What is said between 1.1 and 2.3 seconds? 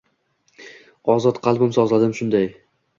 Ozod qalbim sozladim